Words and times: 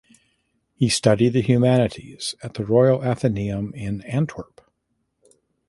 He 0.73 0.89
studied 0.89 1.33
the 1.33 1.43
humanities 1.43 2.33
at 2.41 2.55
the 2.55 2.65
Royal 2.65 3.01
Atheneum 3.03 3.71
in 3.75 4.01
Antwerp. 4.05 4.61